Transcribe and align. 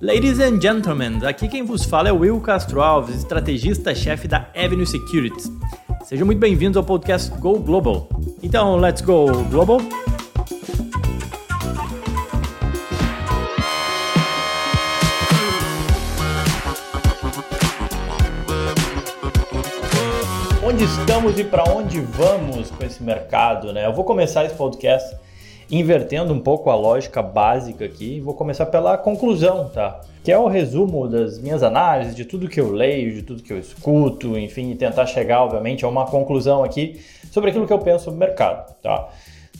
Ladies 0.00 0.38
and 0.38 0.60
gentlemen, 0.60 1.26
aqui 1.26 1.48
quem 1.48 1.64
vos 1.64 1.84
fala 1.84 2.08
é 2.08 2.12
Will 2.12 2.40
Castro 2.40 2.80
Alves, 2.80 3.16
estrategista-chefe 3.16 4.28
da 4.28 4.48
Avenue 4.54 4.86
Securities. 4.86 5.50
Sejam 6.04 6.24
muito 6.24 6.38
bem-vindos 6.38 6.76
ao 6.76 6.84
podcast 6.84 7.36
Go 7.40 7.58
Global. 7.58 8.08
Então, 8.40 8.76
let's 8.76 9.00
go 9.02 9.26
global. 9.50 9.80
Onde 20.62 20.84
estamos 20.84 21.36
e 21.40 21.42
para 21.42 21.64
onde 21.72 22.00
vamos 22.02 22.70
com 22.70 22.84
esse 22.84 23.02
mercado, 23.02 23.72
né? 23.72 23.84
Eu 23.84 23.92
vou 23.92 24.04
começar 24.04 24.44
esse 24.44 24.54
podcast 24.54 25.16
invertendo 25.70 26.32
um 26.32 26.40
pouco 26.40 26.70
a 26.70 26.74
lógica 26.74 27.22
básica 27.22 27.84
aqui, 27.84 28.20
vou 28.20 28.34
começar 28.34 28.66
pela 28.66 28.96
conclusão, 28.96 29.68
tá? 29.68 30.00
Que 30.24 30.32
é 30.32 30.38
o 30.38 30.46
resumo 30.46 31.06
das 31.06 31.38
minhas 31.38 31.62
análises, 31.62 32.14
de 32.14 32.24
tudo 32.24 32.48
que 32.48 32.60
eu 32.60 32.70
leio, 32.70 33.12
de 33.12 33.22
tudo 33.22 33.42
que 33.42 33.52
eu 33.52 33.58
escuto, 33.58 34.38
enfim, 34.38 34.70
e 34.70 34.74
tentar 34.74 35.06
chegar, 35.06 35.42
obviamente, 35.42 35.84
a 35.84 35.88
uma 35.88 36.06
conclusão 36.06 36.64
aqui 36.64 37.00
sobre 37.30 37.50
aquilo 37.50 37.66
que 37.66 37.72
eu 37.72 37.78
penso 37.78 38.04
sobre 38.04 38.16
o 38.16 38.20
mercado, 38.20 38.74
tá? 38.82 39.08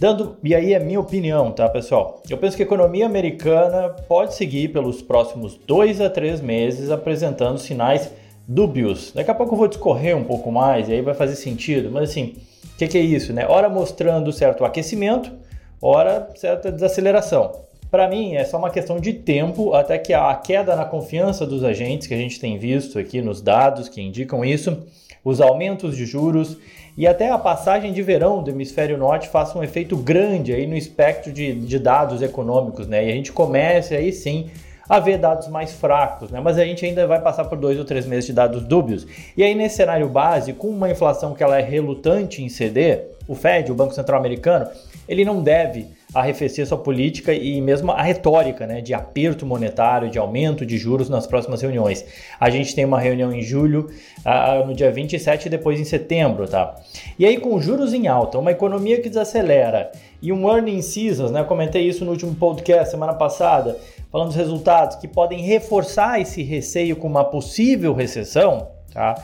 Dando, 0.00 0.36
e 0.44 0.54
aí 0.54 0.72
é 0.72 0.78
minha 0.78 1.00
opinião, 1.00 1.50
tá, 1.50 1.68
pessoal? 1.68 2.22
Eu 2.30 2.38
penso 2.38 2.56
que 2.56 2.62
a 2.62 2.66
economia 2.66 3.04
americana 3.04 3.88
pode 4.06 4.34
seguir 4.34 4.68
pelos 4.68 5.02
próximos 5.02 5.58
dois 5.66 6.00
a 6.00 6.08
três 6.08 6.40
meses 6.40 6.90
apresentando 6.90 7.58
sinais 7.58 8.10
dúbios. 8.46 9.12
Daqui 9.12 9.30
a 9.30 9.34
pouco 9.34 9.54
eu 9.54 9.58
vou 9.58 9.68
discorrer 9.68 10.16
um 10.16 10.22
pouco 10.22 10.52
mais 10.52 10.88
e 10.88 10.92
aí 10.92 11.02
vai 11.02 11.14
fazer 11.14 11.34
sentido, 11.34 11.90
mas 11.90 12.10
assim, 12.10 12.36
o 12.74 12.78
que, 12.78 12.86
que 12.86 12.96
é 12.96 13.00
isso, 13.00 13.32
né? 13.32 13.44
Ora 13.48 13.68
mostrando 13.68 14.32
certo 14.32 14.64
aquecimento, 14.64 15.32
ora 15.80 16.28
certa 16.36 16.70
desaceleração. 16.70 17.52
Para 17.90 18.06
mim, 18.06 18.34
é 18.34 18.44
só 18.44 18.58
uma 18.58 18.70
questão 18.70 19.00
de 19.00 19.14
tempo 19.14 19.72
até 19.72 19.96
que 19.96 20.12
a 20.12 20.34
queda 20.34 20.76
na 20.76 20.84
confiança 20.84 21.46
dos 21.46 21.64
agentes, 21.64 22.06
que 22.06 22.14
a 22.14 22.18
gente 22.18 22.38
tem 22.38 22.58
visto 22.58 22.98
aqui 22.98 23.22
nos 23.22 23.40
dados 23.40 23.88
que 23.88 24.02
indicam 24.02 24.44
isso, 24.44 24.84
os 25.24 25.40
aumentos 25.40 25.96
de 25.96 26.04
juros 26.04 26.58
e 26.98 27.06
até 27.06 27.30
a 27.30 27.38
passagem 27.38 27.92
de 27.92 28.02
verão 28.02 28.42
do 28.42 28.50
hemisfério 28.50 28.98
norte 28.98 29.28
faça 29.28 29.58
um 29.58 29.62
efeito 29.62 29.96
grande 29.96 30.52
aí 30.52 30.66
no 30.66 30.76
espectro 30.76 31.32
de, 31.32 31.54
de 31.54 31.78
dados 31.78 32.20
econômicos, 32.20 32.86
né? 32.86 33.06
E 33.06 33.10
a 33.10 33.14
gente 33.14 33.32
comece 33.32 33.94
aí 33.94 34.12
sim 34.12 34.50
a 34.88 34.98
ver 34.98 35.18
dados 35.18 35.48
mais 35.48 35.72
fracos, 35.72 36.30
né? 36.30 36.40
Mas 36.40 36.58
a 36.58 36.64
gente 36.64 36.84
ainda 36.84 37.06
vai 37.06 37.20
passar 37.20 37.44
por 37.44 37.56
dois 37.56 37.78
ou 37.78 37.84
três 37.84 38.06
meses 38.06 38.26
de 38.26 38.32
dados 38.32 38.64
dúbios. 38.64 39.06
E 39.36 39.42
aí, 39.42 39.54
nesse 39.54 39.76
cenário 39.76 40.08
base, 40.08 40.52
com 40.52 40.68
uma 40.68 40.90
inflação 40.90 41.34
que 41.34 41.42
ela 41.42 41.58
é 41.58 41.62
relutante 41.62 42.42
em 42.42 42.48
ceder, 42.48 43.12
o 43.28 43.34
Fed, 43.34 43.70
o 43.70 43.74
Banco 43.74 43.94
Central 43.94 44.18
Americano, 44.18 44.66
ele 45.08 45.24
não 45.24 45.42
deve 45.42 45.86
arrefecer 46.14 46.66
sua 46.66 46.78
política 46.78 47.32
e 47.32 47.60
mesmo 47.60 47.92
a 47.92 48.02
retórica 48.02 48.66
né, 48.66 48.80
de 48.80 48.94
aperto 48.94 49.44
monetário, 49.44 50.10
de 50.10 50.18
aumento 50.18 50.64
de 50.64 50.78
juros 50.78 51.08
nas 51.08 51.26
próximas 51.26 51.60
reuniões. 51.60 52.04
A 52.38 52.48
gente 52.50 52.74
tem 52.74 52.84
uma 52.84 52.98
reunião 52.98 53.32
em 53.32 53.42
julho, 53.42 53.90
uh, 54.20 54.66
no 54.66 54.74
dia 54.74 54.90
27 54.90 55.46
e 55.46 55.50
depois 55.50 55.78
em 55.80 55.84
setembro, 55.84 56.48
tá? 56.48 56.74
E 57.18 57.26
aí 57.26 57.38
com 57.38 57.60
juros 57.60 57.92
em 57.92 58.06
alta, 58.06 58.38
uma 58.38 58.52
economia 58.52 59.00
que 59.00 59.08
desacelera 59.08 59.90
e 60.20 60.32
um 60.32 60.48
earning 60.48 60.82
seasons, 60.82 61.30
né? 61.30 61.44
Comentei 61.44 61.86
isso 61.86 62.04
no 62.04 62.10
último 62.10 62.34
podcast 62.34 62.90
semana 62.90 63.14
passada, 63.14 63.78
falando 64.10 64.28
dos 64.28 64.36
resultados 64.36 64.96
que 64.96 65.08
podem 65.08 65.40
reforçar 65.42 66.20
esse 66.20 66.42
receio 66.42 66.96
com 66.96 67.06
uma 67.06 67.24
possível 67.24 67.94
recessão, 67.94 68.68
tá? 68.92 69.14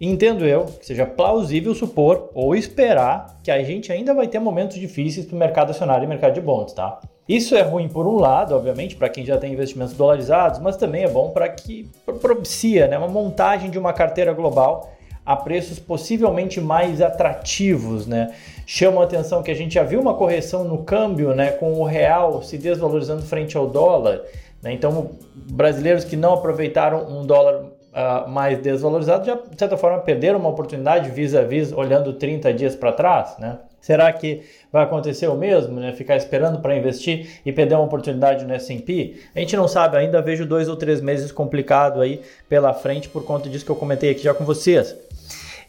Entendo 0.00 0.46
eu 0.46 0.64
que 0.64 0.86
seja 0.86 1.06
plausível 1.06 1.74
supor 1.74 2.30
ou 2.34 2.54
esperar 2.54 3.38
que 3.42 3.50
a 3.50 3.62
gente 3.62 3.92
ainda 3.92 4.12
vai 4.12 4.26
ter 4.26 4.38
momentos 4.38 4.76
difíceis 4.78 5.26
para 5.26 5.36
o 5.36 5.38
mercado 5.38 5.70
acionário 5.70 6.04
e 6.04 6.08
mercado 6.08 6.34
de 6.34 6.40
bonds, 6.40 6.74
tá? 6.74 7.00
Isso 7.28 7.56
é 7.56 7.62
ruim 7.62 7.88
por 7.88 8.06
um 8.06 8.16
lado, 8.16 8.54
obviamente, 8.54 8.96
para 8.96 9.08
quem 9.08 9.24
já 9.24 9.38
tem 9.38 9.52
investimentos 9.52 9.94
dolarizados, 9.94 10.60
mas 10.60 10.76
também 10.76 11.04
é 11.04 11.08
bom 11.08 11.30
para 11.30 11.48
que 11.48 11.88
propicia 12.20 12.86
né, 12.86 12.98
uma 12.98 13.08
montagem 13.08 13.70
de 13.70 13.78
uma 13.78 13.94
carteira 13.94 14.32
global 14.32 14.92
a 15.24 15.34
preços 15.34 15.78
possivelmente 15.78 16.60
mais 16.60 17.00
atrativos, 17.00 18.06
né? 18.06 18.34
Chama 18.66 19.00
a 19.00 19.04
atenção 19.04 19.42
que 19.42 19.50
a 19.50 19.54
gente 19.54 19.74
já 19.74 19.82
viu 19.82 20.00
uma 20.00 20.12
correção 20.12 20.64
no 20.64 20.84
câmbio, 20.84 21.34
né, 21.34 21.52
com 21.52 21.72
o 21.72 21.84
real 21.84 22.42
se 22.42 22.58
desvalorizando 22.58 23.22
frente 23.22 23.56
ao 23.56 23.66
dólar, 23.66 24.20
né? 24.62 24.74
Então, 24.74 25.12
brasileiros 25.34 26.04
que 26.04 26.16
não 26.16 26.34
aproveitaram 26.34 27.08
um 27.08 27.24
dólar 27.24 27.64
uh, 27.94 28.28
mais 28.28 28.58
desvalorizados 28.58 29.26
já, 29.26 29.36
de 29.36 29.58
certa 29.58 29.76
forma, 29.76 30.00
perderam 30.00 30.38
uma 30.38 30.48
oportunidade 30.48 31.10
vis-a-vis 31.10 31.72
olhando 31.72 32.12
30 32.12 32.52
dias 32.52 32.74
para 32.74 32.92
trás, 32.92 33.36
né? 33.38 33.58
Será 33.80 34.10
que 34.12 34.42
vai 34.72 34.82
acontecer 34.82 35.28
o 35.28 35.34
mesmo, 35.34 35.78
né? 35.78 35.92
Ficar 35.92 36.16
esperando 36.16 36.60
para 36.60 36.74
investir 36.74 37.40
e 37.44 37.52
perder 37.52 37.74
uma 37.74 37.84
oportunidade 37.84 38.44
no 38.44 38.54
S&P? 38.54 39.16
A 39.34 39.40
gente 39.40 39.56
não 39.56 39.68
sabe 39.68 39.98
ainda, 39.98 40.22
vejo 40.22 40.46
dois 40.46 40.68
ou 40.68 40.76
três 40.76 41.02
meses 41.02 41.30
complicado 41.30 42.00
aí 42.00 42.22
pela 42.48 42.72
frente 42.72 43.10
por 43.10 43.24
conta 43.24 43.48
disso 43.48 43.64
que 43.64 43.70
eu 43.70 43.76
comentei 43.76 44.10
aqui 44.10 44.22
já 44.22 44.32
com 44.32 44.44
vocês. 44.44 44.96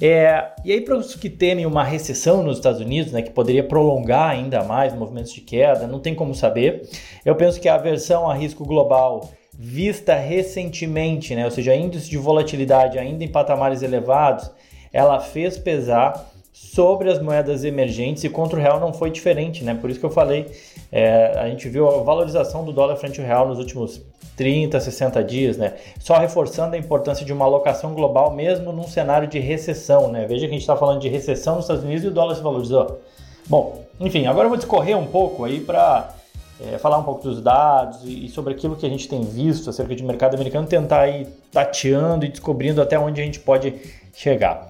É, 0.02 0.50
e 0.64 0.72
aí, 0.72 0.82
para 0.82 0.98
os 0.98 1.16
que 1.16 1.30
temem 1.30 1.66
uma 1.66 1.84
recessão 1.84 2.44
nos 2.44 2.58
Estados 2.58 2.82
Unidos, 2.82 3.12
né, 3.12 3.22
que 3.22 3.32
poderia 3.32 3.64
prolongar 3.64 4.30
ainda 4.30 4.64
mais 4.64 4.94
movimentos 4.94 5.34
de 5.34 5.42
queda, 5.42 5.88
não 5.88 6.00
tem 6.00 6.14
como 6.14 6.34
saber. 6.34 6.88
Eu 7.26 7.36
penso 7.36 7.60
que 7.60 7.70
a 7.70 7.76
aversão 7.76 8.30
a 8.30 8.34
risco 8.34 8.66
global 8.66 9.30
vista 9.58 10.16
recentemente, 10.16 11.36
né, 11.36 11.46
ou 11.46 11.52
seja, 11.52 11.76
índice 11.76 12.10
de 12.10 12.18
volatilidade 12.18 13.00
ainda 13.00 13.24
em 13.24 13.28
patamares 13.28 13.82
elevados, 13.82 14.52
ela 14.92 15.20
fez 15.20 15.58
pesar 15.58 16.32
sobre 16.52 17.12
as 17.12 17.22
moedas 17.22 17.66
emergentes 17.66 18.24
e 18.24 18.30
contra 18.30 18.58
o 18.58 18.62
real 18.62 18.80
não 18.80 18.94
foi 18.94 19.12
diferente, 19.12 19.62
né? 19.62 19.76
Por 19.76 19.90
isso 19.90 20.00
que 20.00 20.06
eu 20.06 20.10
falei, 20.10 20.50
é, 20.90 21.38
a 21.38 21.50
gente 21.50 21.68
viu 21.68 21.86
a 21.86 22.02
valorização 22.02 22.64
do 22.64 22.72
dólar 22.72 22.96
frente 22.96 23.20
ao 23.20 23.28
real 23.28 23.46
nos 23.46 23.60
últimos 23.60 24.02
30, 24.38 24.80
60 24.80 25.22
dias, 25.22 25.58
né? 25.58 25.74
Só 26.00 26.18
reforçando 26.18 26.76
a 26.76 26.78
importância 26.78 27.26
de 27.26 27.34
uma 27.34 27.44
alocação 27.44 27.94
global 27.94 28.34
mesmo 28.34 28.72
num 28.72 28.88
cenário 28.88 29.28
de 29.28 29.38
recessão, 29.38 30.10
né? 30.10 30.26
Veja 30.26 30.46
que 30.46 30.52
a 30.52 30.54
gente 30.54 30.62
está 30.62 30.78
falando 30.78 31.02
de 31.02 31.10
recessão 31.10 31.56
nos 31.56 31.66
Estados 31.66 31.84
Unidos 31.84 32.06
e 32.06 32.08
o 32.08 32.12
dólar 32.12 32.36
se 32.36 32.42
valorizou. 32.42 33.02
Bom, 33.48 33.84
enfim, 34.00 34.26
agora 34.26 34.46
eu 34.46 34.50
vou 34.50 34.58
discorrer 34.58 34.98
um 34.98 35.08
pouco 35.08 35.44
aí 35.44 35.60
para 35.60 36.14
é, 36.60 36.78
falar 36.78 36.98
um 36.98 37.04
pouco 37.04 37.24
dos 37.24 37.42
dados 37.42 38.04
e, 38.04 38.26
e, 38.26 38.30
sobre 38.30 38.54
aquilo 38.54 38.76
que 38.76 38.86
a 38.86 38.90
gente 38.90 39.08
tem 39.08 39.22
visto 39.24 39.70
acerca 39.70 39.96
de 39.96 40.04
mercado 40.04 40.36
americano, 40.36 40.66
tentar 40.68 41.08
ir 41.08 41.28
tateando 41.52 42.26
e 42.26 42.30
descobrindo 42.30 42.82
até 42.82 42.98
onde 42.98 43.22
a 43.22 43.24
gente 43.24 43.40
pode 43.40 43.74
chegar. 44.14 44.70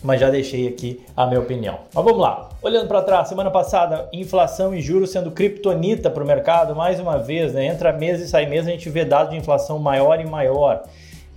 Mas 0.00 0.20
já 0.20 0.30
deixei 0.30 0.68
aqui 0.68 1.04
a 1.16 1.26
minha 1.26 1.40
opinião. 1.40 1.80
Mas 1.92 2.04
vamos 2.04 2.20
lá. 2.20 2.48
Olhando 2.62 2.86
para 2.86 3.02
trás, 3.02 3.28
semana 3.28 3.50
passada, 3.50 4.08
inflação 4.12 4.72
e 4.72 4.80
juros 4.80 5.10
sendo 5.10 5.32
criptonita 5.32 6.08
para 6.08 6.22
o 6.22 6.26
mercado, 6.26 6.76
mais 6.76 7.00
uma 7.00 7.18
vez, 7.18 7.52
né? 7.52 7.66
Entra 7.66 7.92
mês 7.92 8.20
e 8.20 8.28
sai 8.28 8.46
mês, 8.46 8.66
a 8.66 8.70
gente 8.70 8.88
vê 8.88 9.04
dados 9.04 9.32
de 9.32 9.36
inflação 9.36 9.78
maior 9.80 10.20
e 10.20 10.24
maior. 10.24 10.84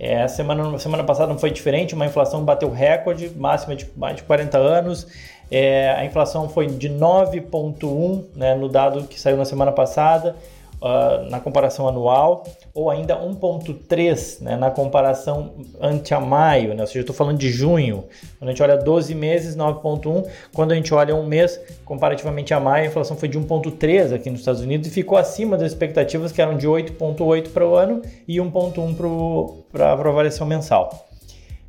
É, 0.04 0.26
semana, 0.26 0.76
semana 0.80 1.04
passada 1.04 1.28
não 1.32 1.38
foi 1.38 1.52
diferente, 1.52 1.94
uma 1.94 2.04
inflação 2.04 2.44
bateu 2.44 2.68
recorde, 2.68 3.30
máxima 3.36 3.76
de 3.76 3.88
mais 3.96 4.16
de 4.16 4.24
40 4.24 4.58
anos. 4.58 5.06
É, 5.48 5.92
a 5.92 6.04
inflação 6.04 6.48
foi 6.48 6.66
de 6.66 6.90
9,1 6.90 8.24
né, 8.34 8.52
no 8.56 8.68
dado 8.68 9.04
que 9.04 9.20
saiu 9.20 9.36
na 9.36 9.44
semana 9.44 9.70
passada, 9.70 10.34
uh, 10.82 11.30
na 11.30 11.38
comparação 11.38 11.86
anual, 11.86 12.44
ou 12.74 12.90
ainda 12.90 13.16
1,3 13.16 14.42
né, 14.42 14.56
na 14.56 14.70
comparação 14.70 15.54
ante 15.80 16.12
a 16.12 16.20
maio, 16.20 16.74
né, 16.74 16.82
ou 16.82 16.86
seja, 16.86 16.98
eu 16.98 17.02
estou 17.02 17.14
falando 17.14 17.38
de 17.38 17.50
junho. 17.50 18.04
Quando 18.38 18.48
a 18.48 18.52
gente 18.52 18.62
olha 18.62 18.76
12 18.76 19.14
meses, 19.14 19.56
9,1. 19.56 20.26
Quando 20.52 20.72
a 20.72 20.74
gente 20.74 20.92
olha 20.92 21.14
um 21.14 21.24
mês, 21.24 21.60
comparativamente 21.84 22.52
a 22.52 22.58
maio, 22.58 22.84
a 22.84 22.86
inflação 22.88 23.16
foi 23.16 23.28
de 23.28 23.38
1,3 23.38 24.12
aqui 24.12 24.28
nos 24.28 24.40
Estados 24.40 24.60
Unidos 24.60 24.88
e 24.88 24.90
ficou 24.90 25.16
acima 25.16 25.56
das 25.56 25.72
expectativas 25.72 26.32
que 26.32 26.42
eram 26.42 26.56
de 26.56 26.66
8,8 26.66 27.50
para 27.50 27.66
o 27.66 27.76
ano 27.76 28.02
e 28.26 28.38
1,1 28.38 29.54
para 29.70 29.86
a 29.86 29.92
avaliação 29.92 30.46
mensal. 30.46 31.06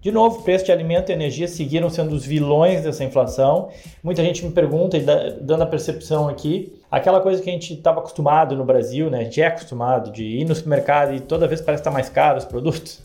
De 0.03 0.12
novo, 0.12 0.41
preço 0.41 0.66
de 0.66 0.72
alimento 0.74 1.09
e 1.09 1.13
energia 1.13 1.47
seguiram 1.47 1.90
sendo 1.90 2.13
os 2.13 2.25
vilões 2.25 2.84
dessa 2.84 3.06
inflação. 3.06 3.69
Muita 4.03 4.22
gente 4.22 4.44
me 4.44 4.51
pergunta, 4.51 4.97
e 4.97 5.00
dando 5.00 5.63
a 5.63 5.66
percepção 5.66 6.28
aqui, 6.28 6.74
aquela 6.94 7.20
coisa 7.20 7.42
que 7.42 7.50
a 7.50 7.54
gente 7.54 7.74
estava 7.74 8.00
acostumado 8.00 8.56
no 8.56 8.64
Brasil, 8.64 9.09
né? 9.09 9.22
A 9.22 9.24
gente 9.24 9.42
é 9.42 9.48
acostumado 9.48 10.12
de 10.12 10.24
ir 10.24 10.46
no 10.46 10.54
supermercado 10.54 11.16
e 11.16 11.20
toda 11.20 11.48
vez 11.48 11.59
parece 11.59 11.81
estar 11.81 11.90
tá 11.90 11.94
mais 11.94 12.08
caro 12.08 12.38
os 12.38 12.45
produtos. 12.45 13.01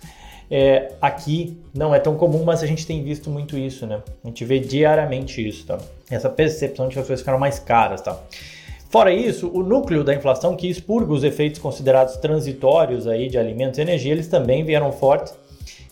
É, 0.51 0.93
aqui 1.01 1.59
não 1.75 1.95
é 1.95 1.99
tão 1.99 2.15
comum, 2.15 2.45
mas 2.45 2.63
a 2.63 2.67
gente 2.67 2.87
tem 2.87 3.03
visto 3.03 3.31
muito 3.31 3.57
isso, 3.57 3.87
né? 3.87 4.03
A 4.23 4.29
gente 4.29 4.45
vê 4.45 4.59
diariamente 4.59 5.47
isso, 5.47 5.67
tá? 5.67 5.79
Essa 6.11 6.29
percepção 6.29 6.89
de 6.89 6.95
que 6.95 7.01
as 7.01 7.07
coisas 7.07 7.23
ficaram 7.23 7.39
mais 7.39 7.59
caras, 7.59 8.03
tá? 8.03 8.19
Fora 8.91 9.11
isso, 9.11 9.51
o 9.53 9.63
núcleo 9.63 10.05
da 10.05 10.15
inflação 10.15 10.55
que 10.55 10.69
expurga 10.69 11.13
os 11.13 11.25
efeitos 11.25 11.59
considerados 11.59 12.17
transitórios 12.17 13.07
aí 13.07 13.29
de 13.29 13.39
alimentos 13.39 13.79
e 13.79 13.83
energia, 13.83 14.13
eles 14.13 14.29
também 14.29 14.65
vieram 14.65 14.93
fortes 14.93 15.35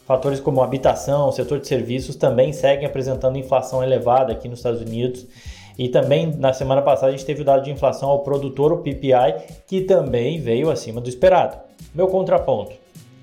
Fatores 0.06 0.38
como 0.38 0.62
habitação, 0.62 1.32
setor 1.32 1.58
de 1.58 1.66
serviços 1.66 2.14
também 2.14 2.52
seguem 2.52 2.86
apresentando 2.86 3.36
inflação 3.36 3.82
elevada 3.82 4.32
aqui 4.32 4.48
nos 4.48 4.60
Estados 4.60 4.80
Unidos. 4.80 5.26
E 5.78 5.88
também 5.88 6.34
na 6.36 6.52
semana 6.52 6.80
passada 6.82 7.08
a 7.08 7.10
gente 7.10 7.24
teve 7.24 7.42
o 7.42 7.44
dado 7.44 7.62
de 7.62 7.70
inflação 7.70 8.08
ao 8.08 8.20
produtor, 8.20 8.72
o 8.72 8.78
PPI, 8.78 9.62
que 9.66 9.82
também 9.82 10.40
veio 10.40 10.70
acima 10.70 11.00
do 11.00 11.08
esperado. 11.08 11.58
Meu 11.94 12.08
contraponto: 12.08 12.72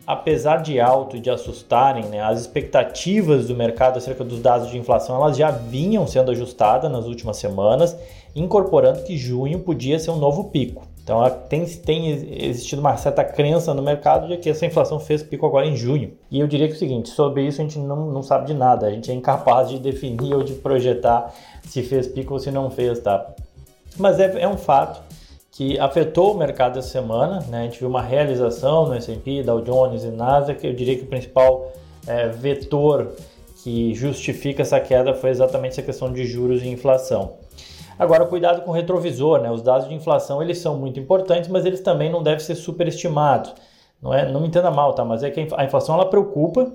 apesar 0.05 0.57
de 0.57 0.79
alto 0.79 1.17
e 1.17 1.19
de 1.19 1.29
assustarem, 1.29 2.05
né, 2.05 2.21
as 2.21 2.41
expectativas 2.41 3.47
do 3.47 3.55
mercado 3.55 3.97
acerca 3.97 4.23
dos 4.23 4.41
dados 4.41 4.69
de 4.69 4.77
inflação 4.77 5.15
elas 5.15 5.37
já 5.37 5.49
vinham 5.49 6.05
sendo 6.05 6.31
ajustadas 6.31 6.91
nas 6.91 7.05
últimas 7.05 7.37
semanas, 7.37 7.97
incorporando 8.35 9.03
que 9.03 9.17
junho 9.17 9.59
podia 9.59 9.97
ser 9.97 10.11
um 10.11 10.17
novo 10.17 10.45
pico. 10.45 10.92
Então 11.03 11.21
tem, 11.49 11.65
tem 11.65 12.09
existido 12.47 12.79
uma 12.79 12.95
certa 12.95 13.25
crença 13.25 13.73
no 13.73 13.81
mercado 13.81 14.27
de 14.27 14.37
que 14.37 14.49
essa 14.49 14.65
inflação 14.65 14.99
fez 15.01 15.21
pico 15.21 15.45
agora 15.45 15.65
em 15.65 15.75
junho. 15.75 16.13
E 16.31 16.39
eu 16.39 16.47
diria 16.47 16.67
que 16.67 16.73
é 16.73 16.75
o 16.77 16.79
seguinte, 16.79 17.09
sobre 17.09 17.45
isso 17.45 17.59
a 17.59 17.63
gente 17.63 17.77
não, 17.77 18.09
não 18.09 18.23
sabe 18.23 18.47
de 18.47 18.53
nada, 18.53 18.87
a 18.87 18.91
gente 18.91 19.11
é 19.11 19.13
incapaz 19.13 19.69
de 19.69 19.79
definir 19.79 20.33
ou 20.33 20.43
de 20.43 20.53
projetar 20.53 21.33
se 21.63 21.83
fez 21.83 22.07
pico 22.07 22.33
ou 22.33 22.39
se 22.39 22.51
não 22.51 22.71
fez, 22.71 22.99
tá? 22.99 23.33
Mas 23.97 24.19
é, 24.19 24.41
é 24.41 24.47
um 24.47 24.57
fato 24.57 25.01
que 25.51 25.77
afetou 25.77 26.33
o 26.33 26.37
mercado 26.37 26.79
essa 26.79 26.87
semana, 26.87 27.45
né? 27.49 27.59
A 27.59 27.63
gente 27.63 27.79
viu 27.79 27.89
uma 27.89 28.01
realização 28.01 28.87
no 28.87 28.93
S&P, 28.95 29.43
Dow 29.43 29.61
Jones 29.61 30.03
e 30.05 30.07
Nasdaq, 30.07 30.65
eu 30.65 30.73
diria 30.73 30.95
que 30.95 31.03
o 31.03 31.07
principal 31.07 31.73
é, 32.07 32.29
vetor 32.29 33.11
que 33.61 33.93
justifica 33.93 34.61
essa 34.61 34.79
queda 34.79 35.13
foi 35.13 35.29
exatamente 35.29 35.73
essa 35.73 35.81
questão 35.81 36.11
de 36.11 36.25
juros 36.25 36.63
e 36.63 36.69
inflação. 36.69 37.33
Agora, 37.97 38.25
cuidado 38.25 38.61
com 38.61 38.71
o 38.71 38.73
retrovisor, 38.73 39.41
né? 39.41 39.51
Os 39.51 39.61
dados 39.61 39.87
de 39.87 39.93
inflação 39.93 40.41
eles 40.41 40.57
são 40.57 40.77
muito 40.77 40.99
importantes, 40.99 41.49
mas 41.49 41.65
eles 41.65 41.81
também 41.81 42.11
não 42.11 42.23
devem 42.23 42.39
ser 42.39 42.55
superestimados. 42.55 43.53
Não, 44.01 44.13
é, 44.13 44.29
não 44.29 44.41
me 44.41 44.47
entenda 44.47 44.69
mal, 44.69 44.93
tá? 44.93 45.05
Mas 45.05 45.23
é 45.23 45.29
que 45.29 45.47
a 45.55 45.63
inflação 45.63 45.95
ela 45.95 46.05
preocupa. 46.05 46.71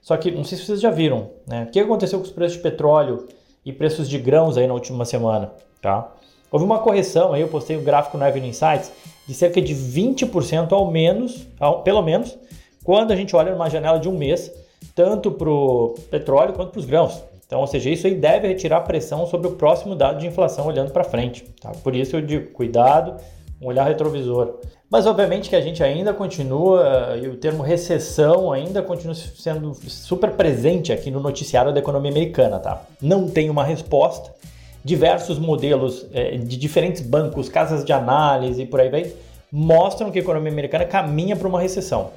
Só 0.00 0.16
que 0.16 0.30
não 0.30 0.42
sei 0.42 0.58
se 0.58 0.66
vocês 0.66 0.80
já 0.80 0.90
viram, 0.90 1.30
né? 1.46 1.64
O 1.64 1.70
que 1.70 1.78
aconteceu 1.78 2.18
com 2.18 2.24
os 2.24 2.32
preços 2.32 2.56
de 2.56 2.62
petróleo 2.62 3.28
e 3.64 3.72
preços 3.72 4.08
de 4.08 4.18
grãos 4.18 4.56
aí 4.56 4.66
na 4.66 4.74
última 4.74 5.04
semana, 5.04 5.52
tá? 5.80 6.12
Houve 6.50 6.64
uma 6.64 6.80
correção 6.80 7.32
aí, 7.32 7.40
eu 7.40 7.48
postei 7.48 7.76
o 7.76 7.80
um 7.80 7.84
gráfico 7.84 8.18
no 8.18 8.24
Avenue 8.24 8.48
Insights 8.48 8.92
de 9.26 9.32
cerca 9.32 9.62
de 9.62 9.74
20% 9.74 10.72
ao 10.72 10.90
menos, 10.90 11.46
ao, 11.58 11.82
pelo 11.82 12.02
menos, 12.02 12.36
quando 12.84 13.12
a 13.12 13.16
gente 13.16 13.34
olha 13.36 13.52
numa 13.52 13.70
janela 13.70 13.98
de 13.98 14.08
um 14.08 14.18
mês, 14.18 14.52
tanto 14.94 15.30
para 15.30 15.48
o 15.48 15.94
petróleo 16.10 16.52
quanto 16.52 16.72
para 16.72 16.80
os 16.80 16.84
grãos. 16.84 17.22
Então, 17.52 17.60
ou 17.60 17.66
seja, 17.66 17.90
isso 17.90 18.06
aí 18.06 18.14
deve 18.14 18.48
retirar 18.48 18.80
pressão 18.80 19.26
sobre 19.26 19.46
o 19.46 19.50
próximo 19.50 19.94
dado 19.94 20.18
de 20.18 20.26
inflação 20.26 20.66
olhando 20.66 20.90
para 20.90 21.04
frente. 21.04 21.44
Tá? 21.60 21.70
Por 21.84 21.94
isso 21.94 22.16
eu 22.16 22.22
digo, 22.22 22.50
cuidado, 22.52 23.22
um 23.60 23.66
olhar 23.66 23.84
retrovisor. 23.84 24.54
Mas 24.90 25.04
obviamente 25.04 25.50
que 25.50 25.56
a 25.56 25.60
gente 25.60 25.84
ainda 25.84 26.14
continua, 26.14 27.14
e 27.22 27.28
o 27.28 27.36
termo 27.36 27.62
recessão 27.62 28.50
ainda 28.50 28.80
continua 28.80 29.14
sendo 29.14 29.74
super 29.74 30.30
presente 30.30 30.94
aqui 30.94 31.10
no 31.10 31.20
noticiário 31.20 31.74
da 31.74 31.78
economia 31.78 32.10
americana, 32.10 32.58
tá? 32.58 32.84
Não 33.02 33.28
tem 33.28 33.50
uma 33.50 33.64
resposta. 33.64 34.34
Diversos 34.82 35.38
modelos 35.38 36.06
é, 36.14 36.38
de 36.38 36.56
diferentes 36.56 37.02
bancos, 37.02 37.50
casas 37.50 37.84
de 37.84 37.92
análise 37.92 38.62
e 38.62 38.66
por 38.66 38.80
aí 38.80 38.88
vai, 38.88 39.12
mostram 39.52 40.10
que 40.10 40.18
a 40.18 40.22
economia 40.22 40.50
americana 40.50 40.86
caminha 40.86 41.36
para 41.36 41.48
uma 41.48 41.60
recessão. 41.60 42.12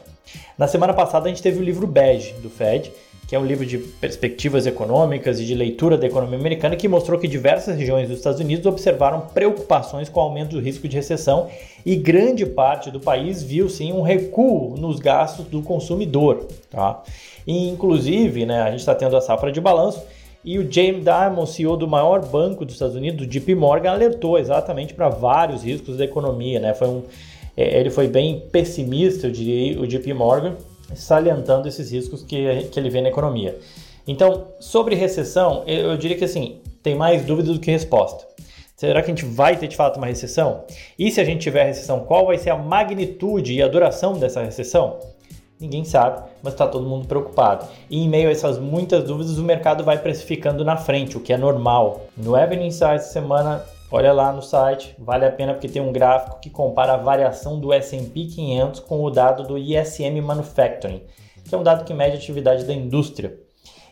Na 0.57 0.67
semana 0.67 0.93
passada 0.93 1.25
a 1.25 1.29
gente 1.29 1.41
teve 1.41 1.59
o 1.59 1.63
livro 1.63 1.85
Bege 1.85 2.33
do 2.41 2.49
Fed, 2.49 2.91
que 3.27 3.35
é 3.35 3.39
um 3.39 3.45
livro 3.45 3.65
de 3.65 3.77
perspectivas 3.77 4.67
econômicas 4.67 5.39
e 5.39 5.45
de 5.45 5.55
leitura 5.55 5.97
da 5.97 6.05
economia 6.05 6.37
americana, 6.37 6.75
que 6.75 6.87
mostrou 6.87 7.19
que 7.19 7.27
diversas 7.27 7.75
regiões 7.77 8.07
dos 8.07 8.17
Estados 8.17 8.39
Unidos 8.39 8.65
observaram 8.65 9.21
preocupações 9.33 10.09
com 10.09 10.19
o 10.19 10.23
aumento 10.23 10.51
do 10.51 10.59
risco 10.59 10.87
de 10.87 10.95
recessão 10.95 11.49
e 11.83 11.95
grande 11.95 12.45
parte 12.45 12.91
do 12.91 12.99
país 12.99 13.41
viu 13.41 13.67
sim 13.67 13.91
um 13.91 14.01
recuo 14.01 14.77
nos 14.77 14.99
gastos 14.99 15.45
do 15.47 15.61
consumidor. 15.63 16.47
Tá? 16.69 17.01
E, 17.47 17.67
inclusive, 17.69 18.45
né, 18.45 18.61
a 18.61 18.69
gente 18.69 18.81
está 18.81 18.93
tendo 18.93 19.17
a 19.17 19.21
safra 19.21 19.51
de 19.51 19.59
balanço 19.59 20.03
e 20.43 20.59
o 20.59 20.71
James 20.71 21.03
Dimon, 21.03 21.47
CEO 21.47 21.75
do 21.75 21.87
maior 21.87 22.23
banco 22.23 22.63
dos 22.63 22.75
Estados 22.75 22.95
Unidos, 22.95 23.25
o 23.25 23.27
JP 23.27 23.55
Morgan, 23.55 23.89
alertou 23.89 24.37
exatamente 24.37 24.93
para 24.93 25.09
vários 25.09 25.63
riscos 25.63 25.97
da 25.97 26.05
economia. 26.05 26.59
Né? 26.59 26.75
Foi 26.75 26.87
um, 26.87 27.01
ele 27.55 27.89
foi 27.89 28.07
bem 28.07 28.43
pessimista, 28.51 29.27
eu 29.27 29.31
diria, 29.31 29.79
o 29.79 29.87
JP 29.87 30.13
Morgan 30.13 30.55
salientando 30.93 31.67
esses 31.67 31.91
riscos 31.91 32.23
que, 32.23 32.63
que 32.71 32.79
ele 32.79 32.89
vê 32.89 33.01
na 33.01 33.09
economia. 33.09 33.57
Então, 34.07 34.45
sobre 34.59 34.95
recessão, 34.95 35.63
eu, 35.65 35.97
diria 35.97 36.17
que 36.17 36.25
assim, 36.25 36.59
tem 36.83 36.95
mais 36.95 37.25
dúvidas 37.25 37.55
do 37.55 37.59
que 37.59 37.71
resposta. 37.71 38.25
Será 38.75 39.01
que 39.01 39.09
a 39.09 39.15
gente 39.15 39.25
vai 39.25 39.55
ter 39.55 39.67
de 39.67 39.75
fato 39.75 39.97
uma 39.97 40.05
recessão? 40.05 40.65
E 40.99 41.09
se 41.09 41.19
a 41.19 41.23
gente 41.23 41.41
tiver 41.41 41.63
recessão, 41.63 42.01
qual 42.01 42.27
vai 42.27 42.37
ser 42.37 42.49
a 42.49 42.57
magnitude 42.57 43.53
e 43.53 43.63
a 43.63 43.67
duração 43.67 44.13
dessa 44.13 44.43
recessão? 44.43 44.99
Ninguém 45.59 45.85
sabe, 45.85 46.21
mas 46.43 46.53
está 46.53 46.67
todo 46.67 46.85
mundo 46.85 47.07
preocupado. 47.07 47.65
E 47.89 48.03
em 48.03 48.09
meio 48.09 48.27
a 48.27 48.31
essas 48.31 48.59
muitas 48.59 49.05
dúvidas, 49.05 49.37
o 49.37 49.43
mercado 49.43 49.83
vai 49.83 49.97
precificando 49.97 50.65
na 50.65 50.75
frente, 50.75 51.15
o 51.15 51.21
que 51.21 51.31
é 51.31 51.37
normal. 51.37 52.07
No 52.17 52.37
Evening 52.37 52.67
Insights 52.67 53.05
semana 53.05 53.63
Olha 53.97 54.11
lá 54.11 54.29
no 54.33 54.41
site, 54.41 54.93
vale 54.99 55.23
a 55.23 55.31
pena 55.31 55.53
porque 55.53 55.69
tem 55.69 55.81
um 55.81 55.93
gráfico 55.93 56.41
que 56.41 56.49
compara 56.49 56.95
a 56.95 56.97
variação 56.97 57.57
do 57.57 57.71
S&P 57.71 58.25
500 58.25 58.81
com 58.81 59.01
o 59.01 59.09
dado 59.09 59.43
do 59.43 59.57
ISM 59.57 60.19
Manufacturing, 60.21 61.01
que 61.47 61.55
é 61.55 61.57
um 61.57 61.63
dado 61.63 61.85
que 61.85 61.93
mede 61.93 62.11
a 62.11 62.19
atividade 62.19 62.65
da 62.65 62.73
indústria. 62.73 63.39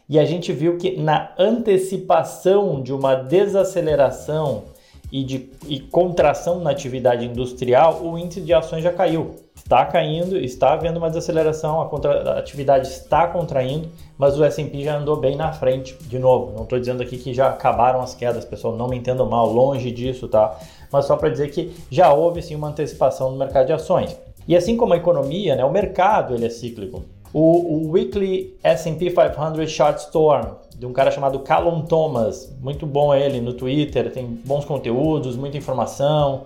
E 0.10 0.20
a 0.20 0.26
gente 0.26 0.52
viu 0.52 0.78
que 0.78 0.98
na 0.98 1.34
antecipação 1.40 2.84
de 2.84 2.92
uma 2.92 3.16
desaceleração 3.16 4.66
e 5.10 5.24
de 5.24 5.50
e 5.70 5.80
contração 5.80 6.60
na 6.60 6.72
atividade 6.72 7.26
industrial, 7.26 8.04
o 8.04 8.20
índice 8.20 8.42
de 8.42 8.54
ações 8.54 8.84
já 8.84 8.92
caiu 8.92 9.38
está 9.64 9.86
caindo, 9.86 10.38
está 10.38 10.74
havendo 10.74 10.98
uma 10.98 11.08
desaceleração, 11.08 11.82
a, 11.82 11.88
contra, 11.88 12.34
a 12.34 12.40
atividade 12.40 12.88
está 12.88 13.28
contraindo, 13.28 13.90
mas 14.18 14.38
o 14.38 14.44
S&P 14.44 14.84
já 14.84 14.98
andou 14.98 15.16
bem 15.16 15.36
na 15.36 15.52
frente, 15.54 15.98
de 16.02 16.20
novo, 16.20 16.52
não 16.54 16.64
estou 16.64 16.80
dizendo 16.80 17.02
aqui 17.02 17.18
que 17.18 17.34
já 17.34 17.50
acabaram 17.50 18.02
as 18.02 18.14
quedas, 18.14 18.44
pessoal, 18.46 18.76
não 18.76 18.88
me 18.88 18.98
entendam 18.98 19.28
mal, 19.28 19.52
longe 19.52 19.90
disso, 19.92 20.28
tá? 20.28 20.58
Mas 20.92 21.06
só 21.06 21.16
para 21.16 21.30
dizer 21.30 21.50
que 21.50 21.74
já 21.90 22.14
houve 22.14 22.42
sim 22.42 22.56
uma 22.56 22.68
antecipação 22.68 23.32
no 23.32 23.38
mercado 23.38 23.66
de 23.66 23.74
ações. 23.74 24.16
E 24.48 24.56
assim 24.56 24.76
como 24.76 24.94
a 24.94 24.98
economia, 24.98 25.56
né, 25.56 25.64
o 25.64 25.72
mercado 25.72 26.36
ele 26.36 26.46
é 26.46 26.50
cíclico. 26.50 27.04
O, 27.34 27.88
o 27.88 27.92
Weekly 27.92 28.56
S&P 28.62 29.10
500 29.10 29.72
Short 29.72 30.00
Storm, 30.02 30.52
de 30.78 30.86
um 30.86 30.92
cara 30.92 31.10
chamado 31.10 31.40
Callum 31.40 31.82
Thomas, 31.84 32.54
muito 32.62 32.86
bom 32.86 33.16
ele 33.16 33.40
no 33.40 33.54
Twitter, 33.54 34.12
tem 34.12 34.26
bons 34.46 34.66
conteúdos, 34.66 35.36
muita 35.36 35.58
informação, 35.58 36.44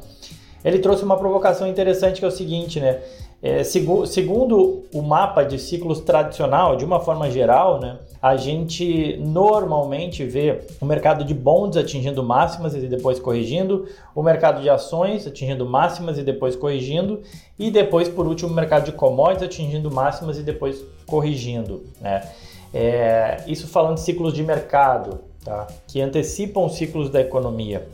ele 0.67 0.79
trouxe 0.79 1.03
uma 1.03 1.17
provocação 1.17 1.67
interessante 1.67 2.19
que 2.19 2.25
é 2.25 2.27
o 2.27 2.31
seguinte, 2.31 2.79
né? 2.79 2.99
É, 3.41 3.63
segu 3.63 4.07
segundo 4.07 4.83
o 4.91 5.01
mapa 5.03 5.43
de 5.43 5.59
ciclos 5.59 5.99
tradicional, 5.99 6.75
de 6.75 6.83
uma 6.83 6.99
forma 6.99 7.29
geral, 7.29 7.79
né, 7.79 7.99
a 8.19 8.35
gente 8.35 9.15
normalmente 9.19 10.25
vê 10.25 10.61
o 10.81 10.85
mercado 10.85 11.23
de 11.23 11.35
bonds 11.35 11.77
atingindo 11.77 12.23
máximas 12.23 12.73
e 12.73 12.87
depois 12.87 13.19
corrigindo, 13.19 13.87
o 14.15 14.23
mercado 14.23 14.59
de 14.59 14.69
ações 14.69 15.27
atingindo 15.27 15.67
máximas 15.67 16.17
e 16.17 16.23
depois 16.23 16.55
corrigindo, 16.55 17.21
e 17.59 17.69
depois, 17.69 18.09
por 18.09 18.25
último, 18.25 18.49
o 18.49 18.55
mercado 18.55 18.85
de 18.85 18.91
commodities 18.91 19.43
atingindo 19.43 19.91
máximas 19.91 20.39
e 20.39 20.41
depois 20.41 20.83
corrigindo. 21.05 21.83
Né? 22.01 22.27
É, 22.73 23.43
isso 23.45 23.67
falando 23.67 23.95
de 23.95 24.01
ciclos 24.01 24.33
de 24.33 24.41
mercado, 24.41 25.19
tá? 25.45 25.67
que 25.87 26.01
antecipam 26.01 26.67
ciclos 26.69 27.09
da 27.11 27.21
economia. 27.21 27.87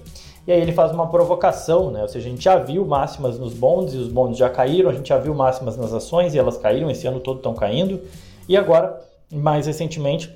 E 0.45 0.51
aí 0.51 0.61
ele 0.61 0.73
faz 0.73 0.91
uma 0.91 1.09
provocação, 1.09 1.89
né? 1.89 2.01
Ou 2.01 2.07
seja, 2.07 2.27
a 2.27 2.31
gente 2.31 2.43
já 2.43 2.57
viu 2.57 2.85
máximas 2.85 3.39
nos 3.39 3.53
bonds 3.53 3.93
e 3.93 3.97
os 3.97 4.09
bonds 4.09 4.37
já 4.37 4.49
caíram, 4.49 4.89
a 4.89 4.93
gente 4.93 5.07
já 5.07 5.17
viu 5.17 5.33
máximas 5.33 5.77
nas 5.77 5.93
ações 5.93 6.35
e 6.35 6.39
elas 6.39 6.57
caíram, 6.57 6.89
esse 6.91 7.07
ano 7.07 7.19
todo 7.19 7.37
estão 7.37 7.53
caindo. 7.53 8.01
E 8.47 8.57
agora, 8.57 8.99
mais 9.31 9.67
recentemente, 9.67 10.29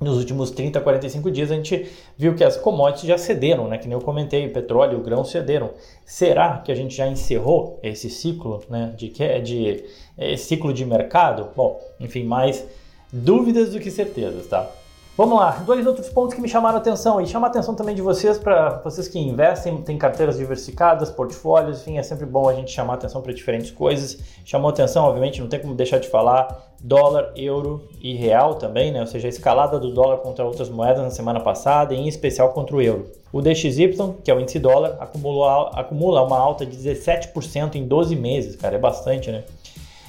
nos 0.00 0.18
últimos 0.18 0.50
30, 0.50 0.80
45 0.80 1.30
dias, 1.30 1.50
a 1.50 1.54
gente 1.54 1.90
viu 2.16 2.34
que 2.34 2.44
as 2.44 2.56
commodities 2.56 3.08
já 3.08 3.18
cederam, 3.18 3.68
né? 3.68 3.78
Que 3.78 3.88
nem 3.88 3.96
eu 3.96 4.02
comentei, 4.02 4.46
o 4.46 4.52
petróleo 4.52 4.94
e 4.94 4.96
o 4.96 5.02
grão 5.02 5.24
cederam. 5.24 5.70
Será 6.04 6.58
que 6.58 6.72
a 6.72 6.74
gente 6.74 6.94
já 6.94 7.06
encerrou 7.06 7.78
esse 7.82 8.08
ciclo, 8.08 8.62
né? 8.68 8.94
De, 8.96 9.08
de, 9.08 9.40
de 9.40 9.84
esse 10.18 10.46
ciclo 10.46 10.72
de 10.72 10.84
mercado? 10.84 11.48
Bom, 11.54 11.80
enfim, 12.00 12.24
mais 12.24 12.66
dúvidas 13.12 13.70
do 13.70 13.80
que 13.80 13.90
certezas, 13.90 14.46
tá? 14.46 14.70
Vamos 15.16 15.38
lá, 15.38 15.62
dois 15.64 15.86
outros 15.86 16.10
pontos 16.10 16.34
que 16.34 16.42
me 16.42 16.48
chamaram 16.48 16.76
a 16.76 16.78
atenção 16.78 17.18
e 17.22 17.26
chama 17.26 17.46
a 17.46 17.50
atenção 17.50 17.74
também 17.74 17.94
de 17.94 18.02
vocês, 18.02 18.36
para 18.36 18.82
vocês 18.84 19.08
que 19.08 19.18
investem, 19.18 19.78
têm 19.78 19.96
carteiras 19.96 20.36
diversificadas, 20.36 21.08
portfólios, 21.08 21.80
enfim, 21.80 21.96
é 21.96 22.02
sempre 22.02 22.26
bom 22.26 22.46
a 22.50 22.52
gente 22.52 22.70
chamar 22.70 22.92
a 22.92 22.96
atenção 22.96 23.22
para 23.22 23.32
diferentes 23.32 23.70
coisas. 23.70 24.18
Chamou 24.44 24.68
atenção, 24.68 25.06
obviamente, 25.06 25.40
não 25.40 25.48
tem 25.48 25.58
como 25.58 25.74
deixar 25.74 26.00
de 26.00 26.08
falar, 26.08 26.70
dólar, 26.78 27.32
euro 27.34 27.88
e 27.98 28.14
real 28.14 28.56
também, 28.56 28.92
né? 28.92 29.00
Ou 29.00 29.06
seja, 29.06 29.26
a 29.26 29.30
escalada 29.30 29.80
do 29.80 29.90
dólar 29.90 30.18
contra 30.18 30.44
outras 30.44 30.68
moedas 30.68 31.02
na 31.02 31.10
semana 31.10 31.40
passada, 31.40 31.94
em 31.94 32.06
especial 32.06 32.50
contra 32.50 32.76
o 32.76 32.82
euro. 32.82 33.06
O 33.32 33.40
DXY, 33.40 34.16
que 34.22 34.30
é 34.30 34.34
o 34.34 34.40
índice 34.40 34.58
dólar, 34.58 34.98
acumula, 35.00 35.70
acumula 35.70 36.22
uma 36.22 36.38
alta 36.38 36.66
de 36.66 36.76
17% 36.76 37.76
em 37.76 37.86
12 37.86 38.14
meses, 38.14 38.54
cara, 38.54 38.76
é 38.76 38.78
bastante, 38.78 39.32
né? 39.32 39.44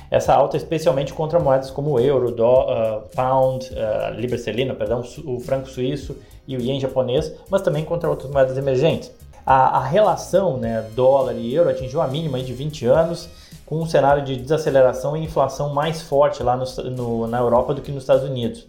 Essa 0.09 0.33
alta 0.33 0.55
especialmente 0.55 1.13
contra 1.13 1.39
moedas 1.39 1.69
como 1.69 1.91
o 1.91 1.99
euro, 1.99 2.31
do, 2.31 2.43
uh, 2.43 3.01
pound, 3.13 3.69
uh, 3.71 4.13
libra 4.19 4.35
esterlina, 4.35 4.73
perdão, 4.73 5.03
o 5.25 5.39
franco 5.39 5.67
suíço 5.69 6.17
e 6.47 6.55
o 6.55 6.61
ien 6.61 6.79
japonês, 6.79 7.33
mas 7.49 7.61
também 7.61 7.83
contra 7.83 8.09
outras 8.09 8.31
moedas 8.31 8.57
emergentes. 8.57 9.11
A, 9.45 9.77
a 9.77 9.83
relação 9.83 10.57
né, 10.57 10.85
dólar 10.95 11.33
e 11.33 11.53
euro 11.53 11.69
atingiu 11.69 12.01
a 12.01 12.07
mínima 12.07 12.39
de 12.39 12.53
20 12.53 12.85
anos, 12.85 13.29
com 13.65 13.79
um 13.79 13.85
cenário 13.85 14.23
de 14.23 14.37
desaceleração 14.37 15.15
e 15.15 15.23
inflação 15.23 15.73
mais 15.73 16.01
forte 16.01 16.41
lá 16.41 16.55
no, 16.55 16.65
no, 16.91 17.27
na 17.27 17.39
Europa 17.39 17.73
do 17.73 17.81
que 17.81 17.91
nos 17.91 18.03
Estados 18.03 18.23
Unidos. 18.23 18.65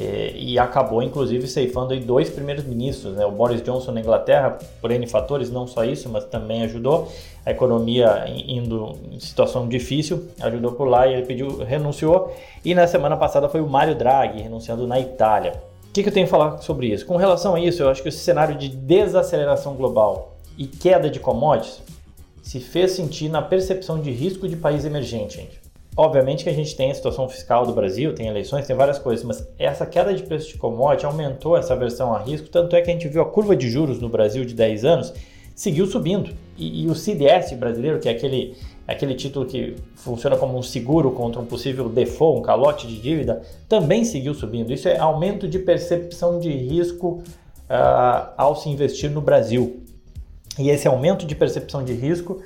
É, 0.00 0.32
e 0.36 0.56
acabou 0.60 1.02
inclusive 1.02 1.48
ceifando 1.48 1.92
aí 1.92 1.98
dois 1.98 2.30
primeiros 2.30 2.64
ministros, 2.64 3.16
né? 3.16 3.26
o 3.26 3.32
Boris 3.32 3.60
Johnson 3.60 3.90
na 3.90 4.00
Inglaterra, 4.00 4.56
por 4.80 4.92
N 4.92 5.04
fatores, 5.08 5.50
não 5.50 5.66
só 5.66 5.84
isso, 5.84 6.08
mas 6.08 6.24
também 6.24 6.62
ajudou 6.62 7.10
a 7.44 7.50
economia 7.50 8.24
indo 8.28 8.96
em 9.10 9.18
situação 9.18 9.66
difícil, 9.66 10.28
ajudou 10.40 10.70
por 10.70 10.86
lá 10.86 11.08
e 11.08 11.14
ele 11.14 11.26
pediu, 11.26 11.64
renunciou. 11.64 12.32
E 12.64 12.76
na 12.76 12.86
semana 12.86 13.16
passada 13.16 13.48
foi 13.48 13.60
o 13.60 13.66
Mário 13.66 13.96
Draghi 13.96 14.40
renunciando 14.40 14.86
na 14.86 15.00
Itália. 15.00 15.54
O 15.88 15.92
que, 15.92 16.04
que 16.04 16.10
eu 16.10 16.12
tenho 16.12 16.26
a 16.26 16.28
falar 16.28 16.58
sobre 16.58 16.86
isso? 16.86 17.04
Com 17.04 17.16
relação 17.16 17.56
a 17.56 17.60
isso, 17.60 17.82
eu 17.82 17.88
acho 17.88 18.00
que 18.00 18.08
esse 18.08 18.18
cenário 18.18 18.54
de 18.54 18.68
desaceleração 18.68 19.74
global 19.74 20.36
e 20.56 20.66
queda 20.66 21.10
de 21.10 21.18
commodities 21.18 21.82
se 22.40 22.60
fez 22.60 22.92
sentir 22.92 23.28
na 23.28 23.42
percepção 23.42 24.00
de 24.00 24.12
risco 24.12 24.46
de 24.46 24.56
país 24.56 24.84
emergente, 24.84 25.38
gente. 25.38 25.57
Obviamente 25.98 26.44
que 26.44 26.50
a 26.50 26.54
gente 26.54 26.76
tem 26.76 26.92
a 26.92 26.94
situação 26.94 27.28
fiscal 27.28 27.66
do 27.66 27.72
Brasil, 27.72 28.14
tem 28.14 28.28
eleições, 28.28 28.64
tem 28.68 28.76
várias 28.76 29.00
coisas, 29.00 29.24
mas 29.24 29.44
essa 29.58 29.84
queda 29.84 30.14
de 30.14 30.22
preço 30.22 30.48
de 30.48 30.56
commodity 30.56 31.04
aumentou 31.04 31.56
essa 31.56 31.74
versão 31.74 32.14
a 32.14 32.20
risco, 32.20 32.48
tanto 32.48 32.76
é 32.76 32.80
que 32.80 32.88
a 32.88 32.92
gente 32.92 33.08
viu 33.08 33.20
a 33.20 33.26
curva 33.26 33.56
de 33.56 33.68
juros 33.68 34.00
no 34.00 34.08
Brasil 34.08 34.44
de 34.44 34.54
10 34.54 34.84
anos 34.84 35.12
seguiu 35.56 35.86
subindo. 35.86 36.30
E, 36.56 36.84
e 36.84 36.86
o 36.86 36.94
CDS 36.94 37.52
brasileiro, 37.54 37.98
que 37.98 38.08
é 38.08 38.12
aquele, 38.12 38.56
aquele 38.86 39.16
título 39.16 39.44
que 39.44 39.74
funciona 39.96 40.36
como 40.36 40.56
um 40.56 40.62
seguro 40.62 41.10
contra 41.10 41.40
um 41.40 41.44
possível 41.44 41.88
default, 41.88 42.38
um 42.38 42.42
calote 42.42 42.86
de 42.86 43.00
dívida, 43.00 43.42
também 43.68 44.04
seguiu 44.04 44.34
subindo. 44.34 44.72
Isso 44.72 44.88
é 44.88 44.96
aumento 44.96 45.48
de 45.48 45.58
percepção 45.58 46.38
de 46.38 46.48
risco 46.48 47.24
uh, 47.68 48.30
ao 48.36 48.54
se 48.54 48.68
investir 48.68 49.10
no 49.10 49.20
Brasil. 49.20 49.82
E 50.56 50.70
esse 50.70 50.86
aumento 50.86 51.26
de 51.26 51.34
percepção 51.34 51.82
de 51.82 51.92
risco 51.92 52.40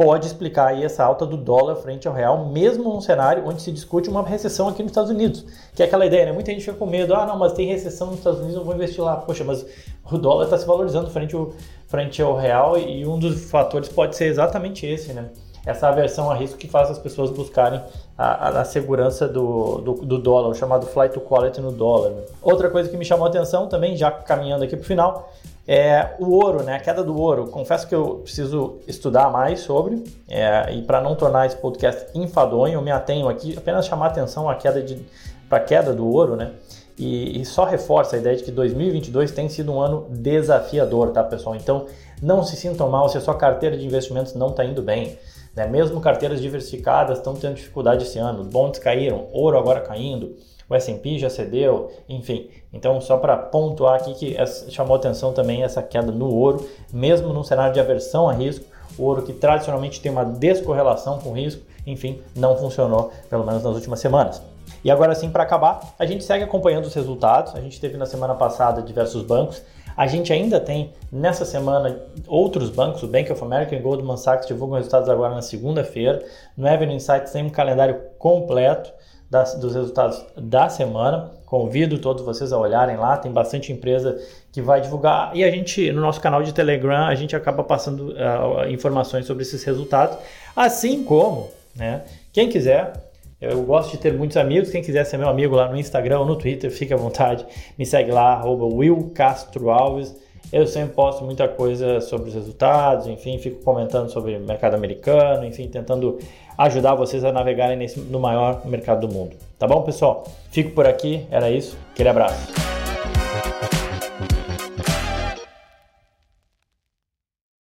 pode 0.00 0.26
explicar 0.26 0.68
aí 0.68 0.82
essa 0.82 1.04
alta 1.04 1.26
do 1.26 1.36
dólar 1.36 1.76
frente 1.76 2.08
ao 2.08 2.14
real, 2.14 2.46
mesmo 2.46 2.84
num 2.84 3.02
cenário 3.02 3.46
onde 3.46 3.60
se 3.60 3.70
discute 3.70 4.08
uma 4.08 4.22
recessão 4.22 4.66
aqui 4.66 4.82
nos 4.82 4.92
Estados 4.92 5.10
Unidos. 5.10 5.44
Que 5.74 5.82
é 5.82 5.84
aquela 5.84 6.06
ideia, 6.06 6.24
né? 6.24 6.32
Muita 6.32 6.50
gente 6.52 6.64
fica 6.64 6.74
com 6.74 6.86
medo, 6.86 7.14
ah, 7.14 7.26
não, 7.26 7.38
mas 7.38 7.52
tem 7.52 7.66
recessão 7.66 8.06
nos 8.06 8.16
Estados 8.16 8.40
Unidos, 8.40 8.56
eu 8.56 8.64
vou 8.64 8.74
investir 8.74 9.04
lá. 9.04 9.16
Poxa, 9.16 9.44
mas 9.44 9.66
o 10.10 10.16
dólar 10.16 10.44
está 10.44 10.56
se 10.56 10.64
valorizando 10.64 11.10
frente 11.10 11.36
ao, 11.36 11.52
frente 11.86 12.22
ao 12.22 12.34
real 12.34 12.78
e 12.78 13.06
um 13.06 13.18
dos 13.18 13.50
fatores 13.50 13.90
pode 13.90 14.16
ser 14.16 14.24
exatamente 14.24 14.86
esse, 14.86 15.12
né? 15.12 15.28
Essa 15.66 15.88
aversão 15.88 16.30
a 16.30 16.34
risco 16.34 16.56
que 16.56 16.66
faz 16.66 16.90
as 16.90 16.98
pessoas 16.98 17.28
buscarem 17.28 17.82
a, 18.16 18.48
a, 18.48 18.60
a 18.62 18.64
segurança 18.64 19.28
do, 19.28 19.82
do, 19.82 19.92
do, 19.96 20.18
dólar, 20.18 20.48
o 20.48 20.54
chamado 20.54 20.86
flight 20.86 21.12
to 21.12 21.20
quality 21.20 21.60
no 21.60 21.72
dólar. 21.72 22.14
Outra 22.40 22.70
coisa 22.70 22.88
que 22.88 22.96
me 22.96 23.04
chamou 23.04 23.26
a 23.26 23.28
atenção 23.28 23.66
também, 23.66 23.94
já 23.98 24.10
caminhando 24.10 24.64
aqui 24.64 24.76
para 24.76 24.82
o 24.82 24.86
final, 24.86 25.30
é, 25.66 26.14
o 26.18 26.30
ouro, 26.30 26.62
né? 26.62 26.74
A 26.74 26.80
queda 26.80 27.02
do 27.02 27.16
ouro. 27.16 27.46
Confesso 27.48 27.86
que 27.86 27.94
eu 27.94 28.20
preciso 28.22 28.78
estudar 28.88 29.30
mais 29.30 29.60
sobre 29.60 30.02
é, 30.28 30.72
e 30.72 30.82
para 30.82 31.00
não 31.00 31.14
tornar 31.14 31.46
esse 31.46 31.56
podcast 31.56 32.06
enfadonho, 32.14 32.74
eu 32.74 32.82
me 32.82 32.90
atenho 32.90 33.28
aqui 33.28 33.56
apenas 33.56 33.86
chamar 33.86 34.06
atenção 34.06 34.48
à 34.48 34.54
queda 34.54 34.82
de 34.82 35.00
para 35.48 35.58
a 35.58 35.60
queda 35.60 35.92
do 35.92 36.08
ouro, 36.08 36.36
né? 36.36 36.52
E, 36.96 37.40
e, 37.40 37.44
só 37.46 37.64
reforça 37.64 38.14
a 38.14 38.18
ideia 38.18 38.36
de 38.36 38.44
que 38.44 38.50
2022 38.50 39.32
tem 39.32 39.48
sido 39.48 39.72
um 39.72 39.80
ano 39.80 40.06
desafiador, 40.10 41.10
tá, 41.10 41.24
pessoal? 41.24 41.56
Então 41.56 41.86
não 42.22 42.44
se 42.44 42.56
sintam 42.56 42.88
mal 42.90 43.08
se 43.08 43.16
a 43.16 43.20
sua 43.20 43.34
carteira 43.34 43.76
de 43.76 43.84
investimentos 43.84 44.34
não 44.34 44.48
está 44.48 44.64
indo 44.64 44.82
bem. 44.82 45.18
Né? 45.56 45.66
Mesmo 45.66 46.00
carteiras 46.00 46.40
diversificadas 46.40 47.18
estão 47.18 47.34
tendo 47.34 47.54
dificuldade 47.54 48.04
esse 48.04 48.18
ano. 48.18 48.44
Bonds 48.44 48.78
caíram, 48.78 49.28
ouro 49.32 49.58
agora 49.58 49.80
caindo 49.80 50.36
o 50.70 50.74
S&P 50.76 51.18
já 51.18 51.28
cedeu, 51.28 51.90
enfim. 52.08 52.48
Então, 52.72 53.00
só 53.00 53.16
para 53.16 53.36
pontuar 53.36 53.96
aqui 53.96 54.14
que 54.14 54.36
chamou 54.70 54.94
atenção 54.94 55.32
também 55.32 55.64
essa 55.64 55.82
queda 55.82 56.12
no 56.12 56.32
ouro, 56.32 56.64
mesmo 56.92 57.32
num 57.32 57.42
cenário 57.42 57.74
de 57.74 57.80
aversão 57.80 58.28
a 58.28 58.32
risco, 58.32 58.64
o 58.96 59.02
ouro 59.02 59.22
que 59.22 59.32
tradicionalmente 59.32 60.00
tem 60.00 60.12
uma 60.12 60.24
descorrelação 60.24 61.18
com 61.18 61.32
risco, 61.32 61.62
enfim, 61.84 62.20
não 62.36 62.56
funcionou, 62.56 63.10
pelo 63.28 63.44
menos 63.44 63.64
nas 63.64 63.74
últimas 63.74 63.98
semanas. 63.98 64.40
E 64.84 64.90
agora 64.90 65.14
sim, 65.14 65.28
para 65.28 65.42
acabar, 65.42 65.80
a 65.98 66.06
gente 66.06 66.22
segue 66.22 66.44
acompanhando 66.44 66.84
os 66.84 66.94
resultados. 66.94 67.54
A 67.54 67.60
gente 67.60 67.80
teve 67.80 67.96
na 67.96 68.06
semana 68.06 68.34
passada 68.34 68.80
diversos 68.80 69.22
bancos. 69.22 69.60
A 69.96 70.06
gente 70.06 70.32
ainda 70.32 70.60
tem 70.60 70.92
nessa 71.10 71.44
semana 71.44 72.00
outros 72.26 72.70
bancos, 72.70 73.02
o 73.02 73.08
Bank 73.08 73.30
of 73.32 73.42
America 73.42 73.74
e 73.74 73.80
Goldman 73.80 74.16
Sachs 74.16 74.46
divulgam 74.46 74.76
resultados 74.76 75.08
agora 75.08 75.34
na 75.34 75.42
segunda-feira. 75.42 76.24
No 76.56 76.66
Avenue 76.68 76.94
Insights 76.94 77.32
tem 77.32 77.44
um 77.44 77.50
calendário 77.50 78.00
completo 78.18 78.90
das, 79.30 79.54
dos 79.54 79.74
resultados 79.74 80.24
da 80.36 80.68
semana. 80.68 81.30
Convido 81.46 81.98
todos 81.98 82.24
vocês 82.24 82.52
a 82.52 82.58
olharem 82.58 82.96
lá, 82.96 83.16
tem 83.16 83.30
bastante 83.30 83.72
empresa 83.72 84.20
que 84.52 84.60
vai 84.60 84.80
divulgar 84.80 85.34
e 85.34 85.44
a 85.44 85.50
gente 85.50 85.92
no 85.92 86.00
nosso 86.00 86.20
canal 86.20 86.42
de 86.42 86.52
Telegram 86.52 87.06
a 87.06 87.14
gente 87.14 87.34
acaba 87.34 87.62
passando 87.62 88.10
uh, 88.10 88.68
informações 88.68 89.26
sobre 89.26 89.42
esses 89.42 89.62
resultados, 89.64 90.18
assim 90.54 91.04
como, 91.04 91.48
né, 91.74 92.02
quem 92.32 92.48
quiser 92.48 92.92
eu 93.40 93.62
gosto 93.62 93.92
de 93.92 93.96
ter 93.96 94.12
muitos 94.12 94.36
amigos. 94.36 94.70
Quem 94.70 94.82
quiser 94.82 95.04
ser 95.04 95.16
meu 95.16 95.28
amigo 95.28 95.56
lá 95.56 95.66
no 95.66 95.78
Instagram 95.78 96.20
ou 96.20 96.26
no 96.26 96.36
Twitter, 96.36 96.70
fique 96.70 96.92
à 96.92 96.96
vontade. 96.96 97.46
Me 97.78 97.86
segue 97.86 98.10
lá, 98.10 98.44
Will 98.44 99.12
Castro 99.14 99.70
Alves. 99.70 100.14
Eu 100.52 100.66
sempre 100.66 100.94
posto 100.94 101.24
muita 101.24 101.46
coisa 101.46 102.00
sobre 102.00 102.28
os 102.28 102.34
resultados, 102.34 103.06
enfim, 103.06 103.38
fico 103.38 103.62
comentando 103.62 104.10
sobre 104.10 104.36
o 104.36 104.40
mercado 104.40 104.74
americano, 104.74 105.44
enfim, 105.44 105.68
tentando 105.68 106.18
ajudar 106.58 106.94
vocês 106.94 107.24
a 107.24 107.32
navegarem 107.32 107.76
nesse, 107.76 108.00
no 108.00 108.18
maior 108.18 108.66
mercado 108.66 109.06
do 109.06 109.12
mundo. 109.12 109.36
Tá 109.58 109.66
bom, 109.66 109.82
pessoal? 109.82 110.24
Fico 110.50 110.70
por 110.70 110.86
aqui, 110.86 111.26
era 111.30 111.50
isso. 111.50 111.76
Aquele 111.92 112.08
abraço. 112.08 112.69